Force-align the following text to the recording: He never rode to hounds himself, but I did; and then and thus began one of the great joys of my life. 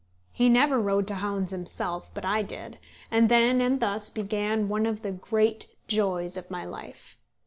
He 0.33 0.49
never 0.49 0.79
rode 0.81 1.05
to 1.09 1.13
hounds 1.13 1.51
himself, 1.51 2.09
but 2.15 2.25
I 2.25 2.41
did; 2.41 2.79
and 3.11 3.29
then 3.29 3.61
and 3.61 3.79
thus 3.79 4.09
began 4.09 4.67
one 4.67 4.87
of 4.87 5.03
the 5.03 5.11
great 5.11 5.67
joys 5.85 6.37
of 6.37 6.49
my 6.49 6.65
life. 6.65 7.19